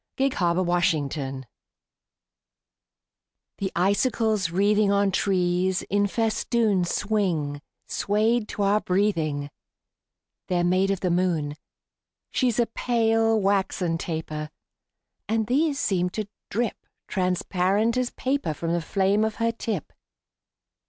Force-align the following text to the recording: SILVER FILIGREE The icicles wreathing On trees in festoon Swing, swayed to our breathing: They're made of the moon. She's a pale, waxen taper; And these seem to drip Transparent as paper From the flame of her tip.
SILVER 0.17 0.65
FILIGREE 0.65 1.43
The 3.59 3.71
icicles 3.75 4.49
wreathing 4.49 4.91
On 4.91 5.11
trees 5.11 5.83
in 5.91 6.07
festoon 6.07 6.85
Swing, 6.85 7.61
swayed 7.85 8.47
to 8.47 8.63
our 8.63 8.81
breathing: 8.81 9.51
They're 10.47 10.63
made 10.63 10.89
of 10.89 11.01
the 11.01 11.11
moon. 11.11 11.53
She's 12.31 12.57
a 12.59 12.65
pale, 12.65 13.39
waxen 13.39 13.99
taper; 13.99 14.49
And 15.29 15.45
these 15.45 15.79
seem 15.79 16.09
to 16.17 16.27
drip 16.49 16.83
Transparent 17.07 17.95
as 17.95 18.09
paper 18.09 18.55
From 18.55 18.73
the 18.73 18.81
flame 18.81 19.23
of 19.23 19.35
her 19.35 19.51
tip. 19.51 19.93